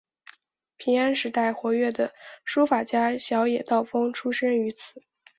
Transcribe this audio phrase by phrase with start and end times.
[0.77, 2.11] 平安时代活跃的
[2.43, 5.03] 书法家小野道风出身于此。